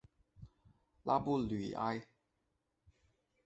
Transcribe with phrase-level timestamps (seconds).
[1.03, 2.07] 拉布吕埃。